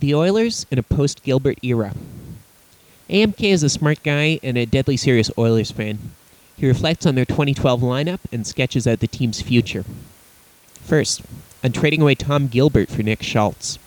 [0.00, 1.92] The Oilers in a post Gilbert era.
[3.10, 6.12] AMK is a smart guy and a deadly serious Oilers fan.
[6.56, 9.84] He reflects on their 2012 lineup and sketches out the team's future.
[10.84, 11.22] First,
[11.64, 13.80] on trading away Tom Gilbert for Nick Schultz.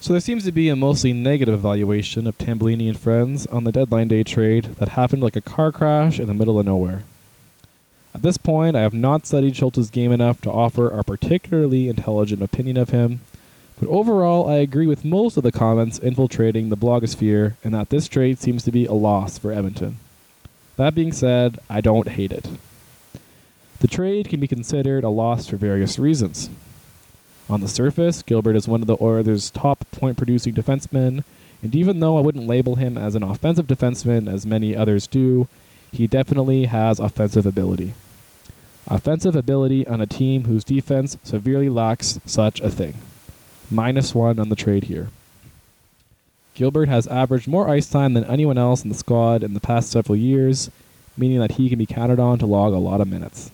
[0.00, 3.72] So there seems to be a mostly negative evaluation of Tambellini and friends on the
[3.72, 7.02] deadline day trade that happened like a car crash in the middle of nowhere.
[8.14, 12.40] At this point, I have not studied Schultz's game enough to offer a particularly intelligent
[12.40, 13.20] opinion of him,
[13.78, 18.08] but overall, I agree with most of the comments infiltrating the blogosphere and that this
[18.08, 19.98] trade seems to be a loss for Edmonton.
[20.76, 22.48] That being said, I don't hate it.
[23.80, 26.48] The trade can be considered a loss for various reasons.
[27.50, 31.22] On the surface, Gilbert is one of the Oilers' top point producing defensemen,
[31.62, 35.48] and even though I wouldn't label him as an offensive defenseman as many others do,
[35.92, 37.92] he definitely has offensive ability.
[38.88, 42.94] Offensive ability on a team whose defense severely lacks such a thing
[43.70, 45.08] minus one on the trade here.
[46.54, 49.90] Gilbert has averaged more ice time than anyone else in the squad in the past
[49.90, 50.70] several years,
[51.16, 53.50] meaning that he can be counted on to log a lot of minutes.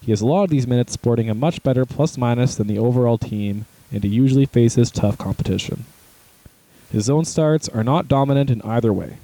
[0.00, 3.66] He has logged these minutes sporting a much better plus minus than the overall team,
[3.92, 5.84] and he usually faces tough competition.
[6.90, 9.16] His zone starts are not dominant in either way.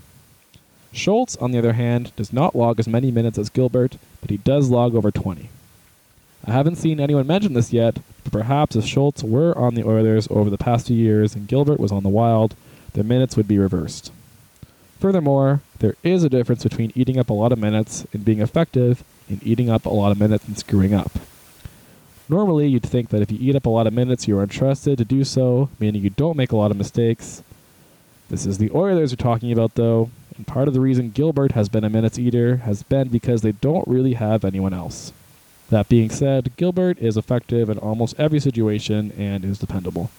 [0.92, 4.38] Schultz, on the other hand, does not log as many minutes as Gilbert, but he
[4.38, 5.50] does log over 20.
[6.46, 10.28] I haven't seen anyone mention this yet, but perhaps if Schultz were on the Oilers
[10.30, 12.54] over the past few years and Gilbert was on the Wild,
[12.94, 14.12] their minutes would be reversed.
[14.98, 19.04] Furthermore, there is a difference between eating up a lot of minutes and being effective
[19.28, 21.12] and eating up a lot of minutes and screwing up.
[22.28, 24.98] Normally, you'd think that if you eat up a lot of minutes, you are entrusted
[24.98, 27.42] to do so, meaning you don't make a lot of mistakes.
[28.28, 31.68] This is the Oilers we're talking about, though, and part of the reason Gilbert has
[31.68, 35.12] been a minutes eater has been because they don't really have anyone else.
[35.70, 40.10] That being said, Gilbert is effective in almost every situation and is dependable.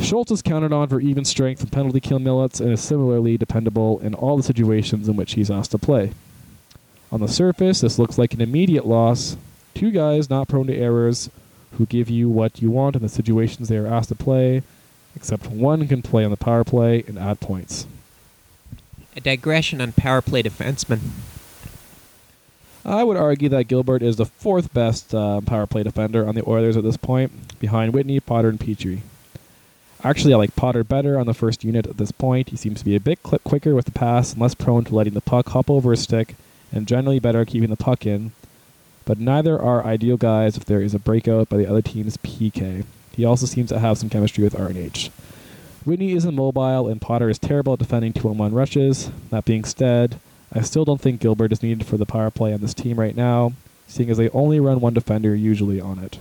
[0.00, 4.00] Schultz is counted on for even strength and penalty kill minutes and is similarly dependable
[4.00, 6.12] in all the situations in which he's asked to play.
[7.12, 9.36] On the surface, this looks like an immediate loss.
[9.74, 11.30] Two guys not prone to errors
[11.78, 14.62] who give you what you want in the situations they are asked to play,
[15.14, 17.86] except one can play on the power play and add points.
[19.16, 21.00] A digression on power play defensemen.
[22.90, 26.42] I would argue that Gilbert is the fourth best uh, power play defender on the
[26.48, 29.02] Oilers at this point, behind Whitney, Potter, and Petry.
[30.02, 32.48] Actually, I like Potter better on the first unit at this point.
[32.48, 35.14] He seems to be a bit quicker with the pass and less prone to letting
[35.14, 36.34] the puck hop over his stick,
[36.72, 38.32] and generally better at keeping the puck in.
[39.04, 42.84] But neither are ideal guys if there is a breakout by the other team's PK.
[43.12, 45.10] He also seems to have some chemistry with RNH.
[45.84, 49.12] Whitney isn't mobile, and Potter is terrible at defending two on one rushes.
[49.30, 50.18] That being said,
[50.52, 53.14] I still don't think Gilbert is needed for the power play on this team right
[53.14, 53.52] now,
[53.86, 56.18] seeing as they only run one defender usually on it.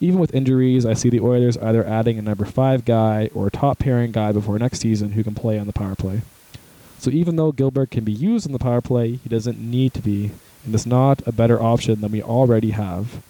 [0.00, 3.50] Even with injuries, I see the Oilers either adding a number 5 guy or a
[3.50, 6.22] top pairing guy before next season who can play on the power play.
[6.98, 10.00] So even though Gilbert can be used on the power play, he doesn't need to
[10.00, 10.30] be,
[10.64, 13.22] and is not a better option than we already have.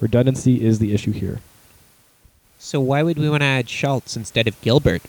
[0.00, 1.40] Redundancy is the issue here.
[2.58, 5.02] So why would we want to add Schultz instead of Gilbert?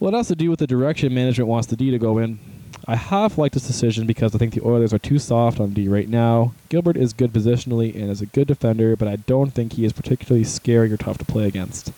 [0.00, 2.38] Well, it has to do with the direction management wants the D to go in.
[2.86, 5.88] I half like this decision because I think the Oilers are too soft on D
[5.88, 6.54] right now.
[6.68, 9.92] Gilbert is good positionally and is a good defender, but I don't think he is
[9.92, 11.90] particularly scary or tough to play against.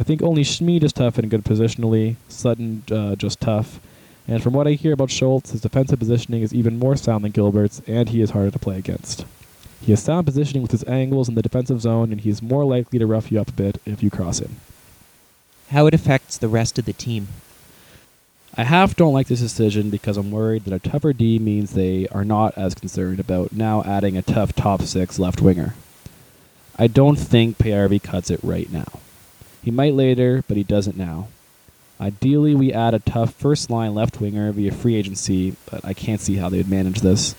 [0.00, 3.78] I think only Smid is tough and good positionally, Sutton uh, just tough.
[4.26, 7.30] And from what I hear about Schultz, his defensive positioning is even more sound than
[7.30, 9.24] Gilbert's, and he is harder to play against.
[9.80, 12.64] He has sound positioning with his angles in the defensive zone, and he is more
[12.64, 14.56] likely to rough you up a bit if you cross him
[15.70, 17.28] how it affects the rest of the team.
[18.56, 22.08] I half don't like this decision because I'm worried that a tougher D means they
[22.08, 25.74] are not as concerned about now adding a tough top six left winger.
[26.76, 29.00] I don't think Paajarvi cuts it right now.
[29.62, 31.28] He might later, but he doesn't now.
[32.00, 36.20] Ideally, we add a tough first line left winger via free agency, but I can't
[36.20, 37.34] see how they would manage this.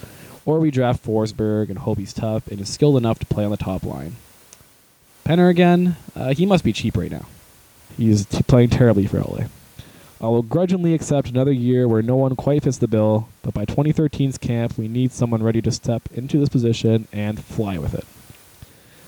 [0.46, 3.52] Or we draft Forsberg and hope he's tough and is skilled enough to play on
[3.52, 4.16] the top line.
[5.26, 7.26] Penner again, uh, he must be cheap right now.
[8.00, 9.48] He's t- playing terribly for LA.
[10.22, 13.66] I will grudgingly accept another year where no one quite fits the bill, but by
[13.66, 18.06] 2013's camp, we need someone ready to step into this position and fly with it.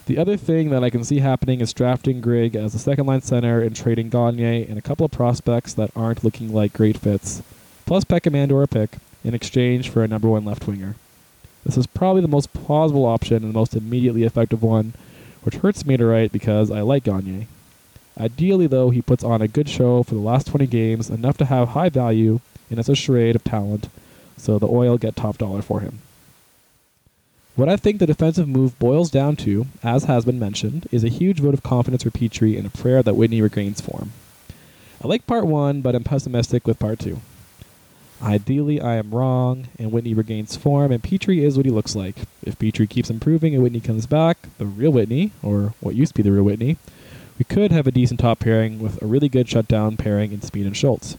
[0.07, 3.21] The other thing that I can see happening is drafting Grigg as a second line
[3.21, 7.41] center and trading Gagne and a couple of prospects that aren't looking like great fits,
[7.85, 10.95] plus Peckham and/or a pick, in exchange for a number one left winger.
[11.65, 14.91] This is probably the most plausible option and the most immediately effective one,
[15.43, 17.47] which hurts me to write because I like Gagne.
[18.19, 21.45] Ideally, though, he puts on a good show for the last 20 games, enough to
[21.45, 23.89] have high value, and it's a charade of talent,
[24.37, 25.99] so the oil get top dollar for him.
[27.55, 31.09] What I think the defensive move boils down to, as has been mentioned, is a
[31.09, 34.11] huge vote of confidence for Petry and a prayer that Whitney regains form.
[35.03, 37.21] I like part one, but I'm pessimistic with part two.
[38.23, 42.15] Ideally, I am wrong, and Whitney regains form, and Petry is what he looks like.
[42.43, 46.23] If Petry keeps improving and Whitney comes back, the real Whitney, or what used to
[46.23, 46.77] be the real Whitney,
[47.41, 50.67] we could have a decent top pairing with a really good shutdown pairing in Smid
[50.67, 51.17] and Schultz.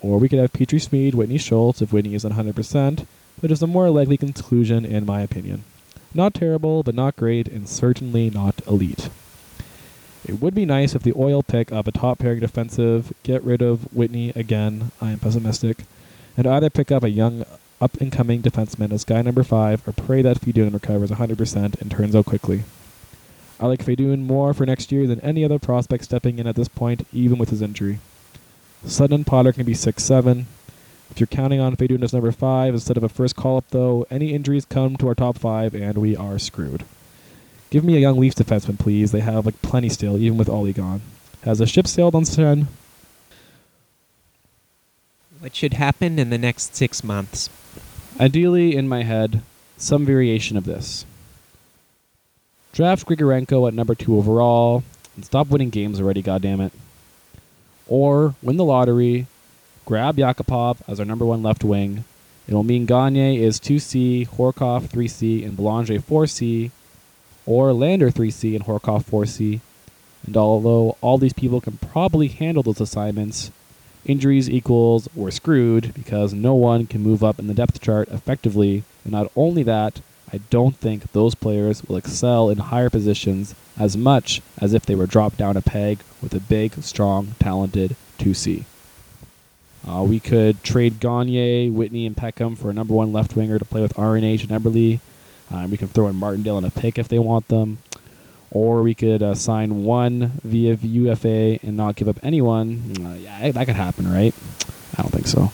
[0.00, 3.06] Or we could have Petry Smid, Whitney Schultz if Whitney is 100%,
[3.40, 5.64] which is a more likely conclusion in my opinion.
[6.14, 9.10] Not terrible, but not great, and certainly not elite.
[10.24, 13.60] It would be nice if the oil pick up a top pairing defensive, get rid
[13.60, 15.84] of Whitney again, I am pessimistic,
[16.34, 17.44] and either pick up a young
[17.78, 21.90] up and coming defenseman as guy number five or pray that Fedun recovers 100% and
[21.90, 22.62] turns out quickly.
[23.62, 26.66] I like Fedun more for next year than any other prospect stepping in at this
[26.66, 28.00] point, even with his injury.
[28.84, 30.48] Sutton and Potter can be 6 7.
[31.12, 34.04] If you're counting on Fedun as number 5 instead of a first call up, though,
[34.10, 36.84] any injuries come to our top 5 and we are screwed.
[37.70, 39.12] Give me a young Leafs defenseman, please.
[39.12, 41.02] They have like plenty still, even with Ollie gone.
[41.44, 42.66] Has a ship sailed on Sen?
[45.38, 47.48] What should happen in the next six months?
[48.18, 49.40] Ideally, in my head,
[49.76, 51.06] some variation of this.
[52.72, 54.82] Draft Grigorenko at number two overall
[55.14, 56.70] and stop winning games already, goddammit.
[57.86, 59.26] Or win the lottery,
[59.84, 62.04] grab Yakupov as our number one left wing.
[62.48, 66.70] It will mean Gagne is 2C, Horcoff 3C, and Belanger 4C,
[67.44, 69.60] or Lander 3C and Horcoff 4C.
[70.26, 73.50] And although all these people can probably handle those assignments,
[74.06, 78.84] injuries equals we're screwed because no one can move up in the depth chart effectively.
[79.04, 80.00] And not only that,
[80.32, 84.94] I don't think those players will excel in higher positions as much as if they
[84.94, 88.64] were dropped down a peg with a big, strong, talented 2C.
[89.86, 93.64] Uh, we could trade Gagne, Whitney, and Peckham for a number one left winger to
[93.64, 95.00] play with RNH and Eberle.
[95.52, 97.78] Uh, we can throw in Martindale and a pick if they want them.
[98.50, 102.94] Or we could uh, sign one via UFA and not give up anyone.
[103.04, 104.34] Uh, yeah, that could happen, right?
[104.96, 105.52] I don't think so.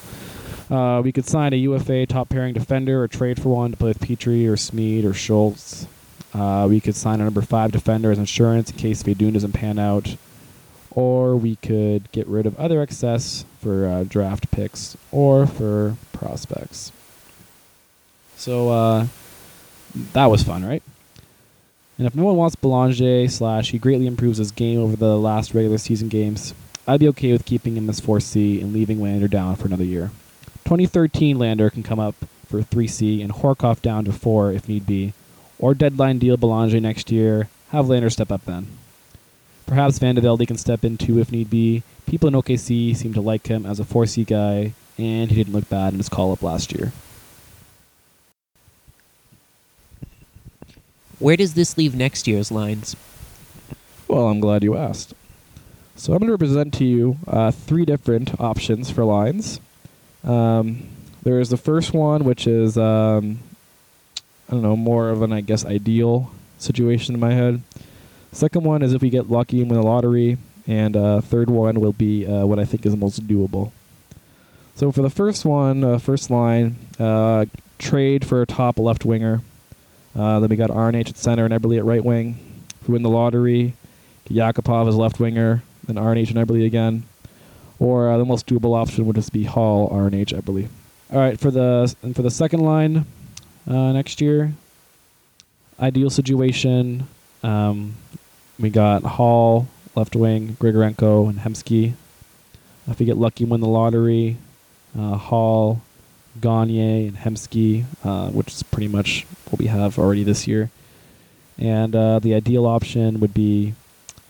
[0.71, 3.89] Uh, we could sign a UFA top pairing defender or trade for one to play
[3.89, 5.87] with Petry or Smid or Schultz.
[6.35, 9.79] Uh, we could sign a number five defender as insurance in case Fedun doesn't pan
[9.79, 10.17] out.
[10.91, 16.93] Or we could get rid of other excess for uh, draft picks or for prospects.
[18.37, 19.07] So uh,
[20.13, 20.83] that was fun, right?
[21.97, 25.55] And if no one wants Belanger slash he greatly improves his game over the last
[25.55, 26.55] regular season games,
[26.87, 30.11] I'd be okay with keeping him as 4C and leaving Lander down for another year.
[30.69, 32.15] 2013 Lander can come up
[32.47, 35.15] for 3C and Horcoff down to 4 if need be,
[35.59, 38.67] or deadline deal Belanger next year, have Lander step up then.
[39.67, 41.85] Perhaps Van de can step in too if need be.
[42.05, 45.71] People in OKC seem to like him as a 4C guy, and he didn't look
[45.71, 46.93] bad in his call up last year.
[51.19, 52.95] Where does this leave next year's lines?
[54.07, 55.15] Well, I'm glad you asked.
[55.97, 59.61] So I'm going to present to you uh, three different options for lines.
[60.29, 60.87] Um,
[61.23, 63.39] there is the first one, which is um,
[64.49, 67.63] I don't know, more of an I guess ideal situation in my head.
[68.33, 70.37] Second one is if we get lucky and win the lottery,
[70.67, 73.73] and uh, third one will be uh, what I think is the most doable.
[74.77, 77.47] So for the first one, uh, first line, uh,
[77.79, 79.41] trade for a top left winger.
[80.15, 82.39] Uh, then we got RNH at center and Eberle at right wing.
[82.81, 83.75] If we win the lottery,
[84.29, 87.05] Yakupov as left winger, then RNH and Eberle again.
[87.81, 90.71] Or uh, the most doable option would just be Hall, RNH, I believe.
[91.13, 93.07] All right, for the and for the second line
[93.69, 94.53] uh, next year,
[95.81, 97.07] ideal situation.
[97.43, 97.95] Um,
[98.59, 101.95] we got Hall, left wing, Grigorenko, and Hemsky.
[102.89, 104.37] If we get lucky, win the lottery,
[104.99, 105.81] uh, Hall,
[106.41, 110.71] Gagne, and Hemsky, uh, which is pretty much what we have already this year.
[111.59, 113.75] And uh, the ideal option would be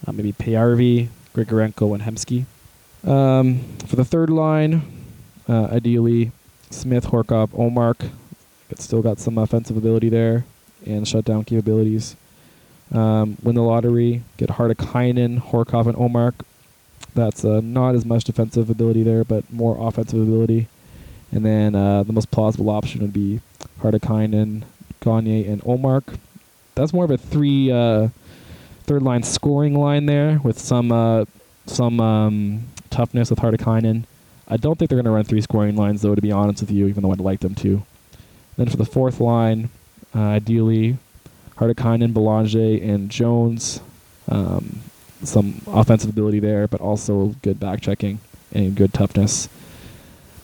[0.07, 2.47] uh, maybe Paajarvi, Grigorenko, and Hemsky.
[3.05, 4.83] Um, for the third line,
[5.49, 6.33] uh, ideally
[6.71, 8.11] Smyth, Horcoff, Omark.
[8.71, 10.45] It's still got some offensive ability there
[10.85, 12.17] and shutdown capabilities.
[12.93, 16.35] Um, win the lottery, get Hartikainen, Horcoff, and Omark.
[17.15, 20.69] That's uh, not as much defensive ability there, but more offensive ability.
[21.33, 23.41] And then uh, the most plausible option would be
[23.81, 24.65] Hartikainen,
[25.01, 26.19] Gagne, and Omark.
[26.75, 28.09] That's more of a three uh,
[28.85, 31.25] third line scoring line there with some uh,
[31.67, 34.05] some um, toughness with Hartikainen.
[34.49, 36.71] I don't think they're going to run three scoring lines though, to be honest with
[36.71, 37.83] you, even though I'd like them to.
[38.57, 39.71] Then for the fourth line,
[40.15, 40.99] uh, ideally
[41.57, 43.81] Hartikainen, Belanger, and Jones.
[44.29, 44.81] Um,
[45.23, 48.21] some offensive ability there, but also good back checking
[48.53, 49.49] and good toughness.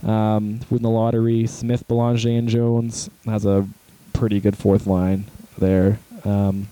[0.02, 3.66] Um, the lottery, Smyth, Belanger, and Jones has a
[4.12, 5.98] pretty good fourth line there.
[6.24, 6.68] Um,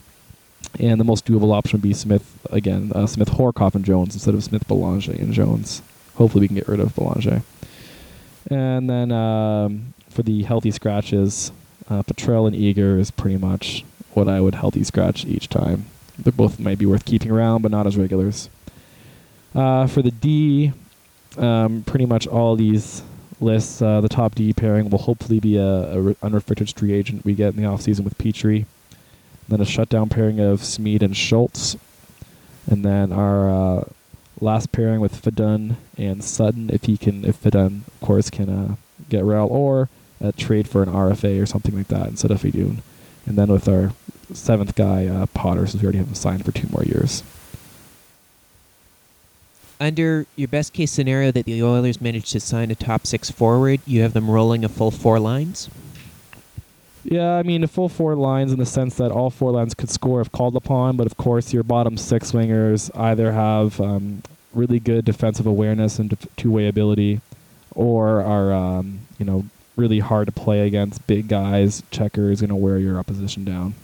[0.79, 4.35] and the most doable option would be Smyth again, uh, Smyth, Horcoff, and Jones instead
[4.35, 5.83] of Smyth, Belanger, and Jones.
[6.15, 7.43] Hopefully, we can get rid of Belanger.
[8.51, 11.53] And then um, for the healthy scratches,
[11.89, 15.87] uh, and Eager is pretty much what I would healthy scratch each time.
[16.19, 18.49] They both might be worth keeping around, but not as regulars.
[19.55, 20.73] Uh, for the D,
[21.37, 23.03] um, pretty much all these
[23.41, 26.17] lists, uh, the top D pairing will hopefully be a, a re-
[26.77, 28.67] free agent we get in the offseason with Petry.
[29.53, 31.77] Then a shutdown pairing of Smid and Schultz.
[32.71, 33.85] And then our uh,
[34.41, 38.77] last pairing with Fedun and Sutton, if he can, if Fedun, of course, can uh,
[39.11, 39.91] get Rel, or
[40.23, 42.79] a trade for an RFA or something like that instead of Fedun.
[43.27, 43.93] And then with our
[44.33, 47.23] seventh guy, uh, Potter, since we already have him signed for two more years.
[49.79, 53.81] Under your best case scenario that the Oilers manage to sign a top six forward,
[53.85, 55.69] you have them rolling a full four lines.
[57.05, 59.91] Yeah, I mean, a full four lines in the sense that all four lines could
[59.91, 64.23] score if called upon, but of course, your bottom six wingers either have um,
[64.55, 67.21] really good defensive awareness and def- two-way ability,
[67.75, 69.45] or are um, you know
[69.77, 71.05] really hard to play against.
[71.07, 73.75] Big guys, checker is going to wear your opposition down.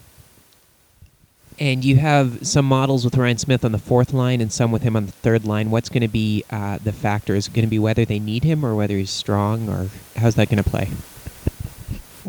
[1.60, 4.82] And you have some models with Ryan Smyth on the fourth line and some with
[4.82, 5.72] him on the third line.
[5.72, 7.34] What's going to be uh, the factor?
[7.34, 10.36] Is it going to be whether they need him or whether he's strong, or how's
[10.36, 10.88] that going to play?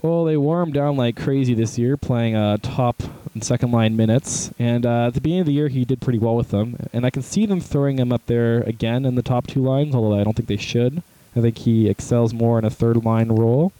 [0.01, 3.03] Well, they wore him down like crazy this year, playing uh, top
[3.33, 4.51] and second line minutes.
[4.57, 6.77] And uh, at the beginning of the year, he did pretty well with them.
[6.93, 9.93] And I can see them throwing him up there again in the top two lines,
[9.93, 11.03] although I don't think they should.
[11.35, 13.73] I think he excels more in a third line role.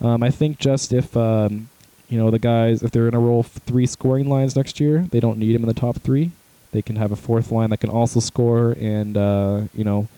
[0.00, 1.68] Um, I think just if um,
[2.08, 5.06] you know the guys, if they're in a roll f- three scoring lines next year,
[5.10, 6.30] they don't need him in the top three.
[6.72, 10.08] They can have a fourth line that can also score and uh, you know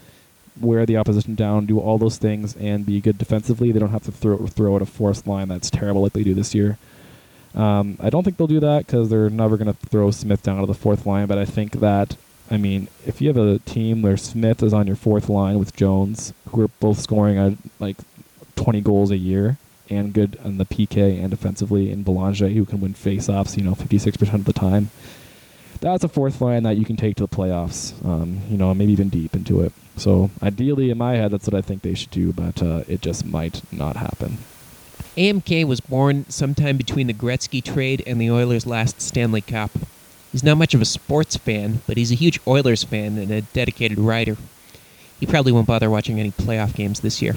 [0.60, 3.72] wear the opposition down, do all those things, and be good defensively.
[3.72, 6.34] They don't have to throw throw out a fourth line that's terrible like they do
[6.34, 6.78] this year.
[7.54, 10.60] Um, I don't think they'll do that because they're never going to throw Smyth down
[10.60, 11.26] to the fourth line.
[11.26, 12.16] But I think that
[12.50, 15.76] I mean, if you have a team where Smyth is on your fourth line with
[15.76, 17.96] Jones, who are both scoring at like
[18.56, 19.58] 20 goals a year
[19.90, 23.74] and good on the PK and defensively, and Belanger, who can win faceoffs, you know,
[23.74, 24.90] 56% of the time,
[25.80, 28.92] that's a fourth line that you can take to the playoffs, um, you know, maybe
[28.92, 29.72] even deep into it.
[29.96, 33.00] So ideally, in my head, that's what I think they should do, but uh, it
[33.00, 34.38] just might not happen.
[35.16, 39.72] AMK was born sometime between the Gretzky trade and the Oilers' last Stanley Cup.
[40.30, 43.40] He's not much of a sports fan, but he's a huge Oilers fan and a
[43.40, 44.36] dedicated writer.
[45.18, 47.34] He probably won't bother watching any playoff games this year.